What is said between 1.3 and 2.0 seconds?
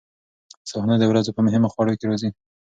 په مهمو خوړو